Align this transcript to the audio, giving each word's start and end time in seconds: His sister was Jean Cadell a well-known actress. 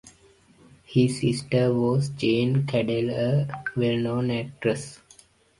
His 0.83 1.19
sister 1.21 1.71
was 1.71 2.09
Jean 2.09 2.65
Cadell 2.65 3.11
a 3.11 3.63
well-known 3.77 4.31
actress. 4.31 4.99